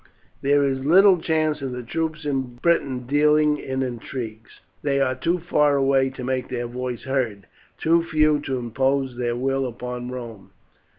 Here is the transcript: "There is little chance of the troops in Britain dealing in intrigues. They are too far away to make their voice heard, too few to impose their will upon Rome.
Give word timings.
"There 0.41 0.63
is 0.65 0.83
little 0.83 1.19
chance 1.19 1.61
of 1.61 1.73
the 1.73 1.83
troops 1.83 2.25
in 2.25 2.55
Britain 2.55 3.05
dealing 3.05 3.59
in 3.59 3.83
intrigues. 3.83 4.59
They 4.81 4.99
are 4.99 5.13
too 5.13 5.37
far 5.37 5.75
away 5.75 6.09
to 6.17 6.23
make 6.23 6.47
their 6.49 6.65
voice 6.65 7.03
heard, 7.03 7.45
too 7.77 8.01
few 8.03 8.39
to 8.47 8.57
impose 8.57 9.15
their 9.15 9.35
will 9.35 9.67
upon 9.67 10.09
Rome. 10.09 10.49